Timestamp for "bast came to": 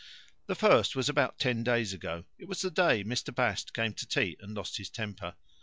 3.35-4.07